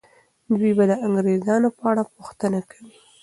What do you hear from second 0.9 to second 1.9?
د انګریزانو په